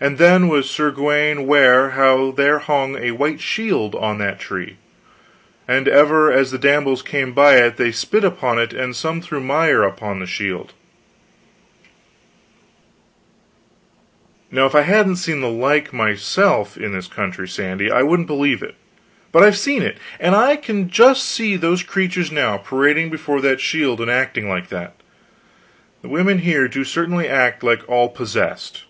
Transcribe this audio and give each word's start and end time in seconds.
And 0.00 0.16
then 0.18 0.46
was 0.46 0.70
Sir 0.70 0.92
Gawaine 0.92 1.44
ware 1.44 1.90
how 1.98 2.30
there 2.30 2.60
hung 2.60 2.94
a 2.94 3.10
white 3.10 3.40
shield 3.40 3.96
on 3.96 4.18
that 4.18 4.38
tree, 4.38 4.76
and 5.66 5.88
ever 5.88 6.30
as 6.30 6.52
the 6.52 6.56
damsels 6.56 7.02
came 7.02 7.32
by 7.32 7.56
it 7.56 7.76
they 7.76 7.90
spit 7.90 8.22
upon 8.22 8.60
it, 8.60 8.72
and 8.72 8.94
some 8.94 9.20
threw 9.20 9.40
mire 9.40 9.82
upon 9.82 10.20
the 10.20 10.26
shield" 10.26 10.72
"Now, 14.52 14.66
if 14.66 14.76
I 14.76 14.82
hadn't 14.82 15.16
seen 15.16 15.40
the 15.40 15.48
like 15.50 15.92
myself 15.92 16.76
in 16.76 16.92
this 16.92 17.08
country, 17.08 17.48
Sandy, 17.48 17.90
I 17.90 18.02
wouldn't 18.02 18.28
believe 18.28 18.62
it. 18.62 18.76
But 19.32 19.42
I've 19.42 19.58
seen 19.58 19.82
it, 19.82 19.98
and 20.20 20.36
I 20.36 20.54
can 20.54 20.88
just 20.88 21.24
see 21.28 21.56
those 21.56 21.82
creatures 21.82 22.30
now, 22.30 22.58
parading 22.58 23.10
before 23.10 23.40
that 23.40 23.60
shield 23.60 24.00
and 24.00 24.12
acting 24.12 24.48
like 24.48 24.68
that. 24.68 24.94
The 26.02 26.08
women 26.08 26.38
here 26.38 26.68
do 26.68 26.84
certainly 26.84 27.28
act 27.28 27.64
like 27.64 27.80
all 27.88 28.10
possessed. 28.10 28.84